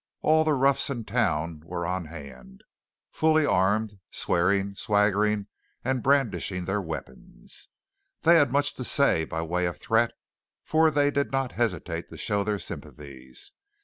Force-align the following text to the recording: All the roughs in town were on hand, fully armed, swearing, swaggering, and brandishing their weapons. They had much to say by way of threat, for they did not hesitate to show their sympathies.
All 0.21 0.43
the 0.43 0.53
roughs 0.53 0.89
in 0.89 1.05
town 1.05 1.61
were 1.63 1.85
on 1.85 2.05
hand, 2.05 2.63
fully 3.11 3.45
armed, 3.45 3.99
swearing, 4.09 4.73
swaggering, 4.73 5.45
and 5.85 6.01
brandishing 6.01 6.65
their 6.65 6.81
weapons. 6.81 7.67
They 8.21 8.33
had 8.37 8.51
much 8.51 8.73
to 8.73 8.83
say 8.83 9.25
by 9.25 9.43
way 9.43 9.67
of 9.67 9.77
threat, 9.77 10.13
for 10.63 10.89
they 10.89 11.11
did 11.11 11.31
not 11.31 11.51
hesitate 11.51 12.09
to 12.09 12.17
show 12.17 12.43
their 12.43 12.57
sympathies. 12.57 13.51